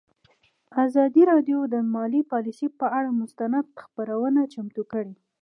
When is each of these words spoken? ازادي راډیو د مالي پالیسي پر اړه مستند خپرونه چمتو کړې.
ازادي 0.85 1.23
راډیو 1.31 1.59
د 1.73 1.75
مالي 1.93 2.21
پالیسي 2.31 2.67
پر 2.79 2.89
اړه 2.97 3.09
مستند 3.21 3.65
خپرونه 3.81 4.41
چمتو 4.53 4.83
کړې. 4.91 5.13